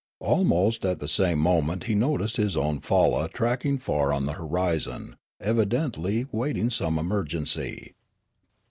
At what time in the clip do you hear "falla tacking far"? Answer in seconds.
2.79-4.11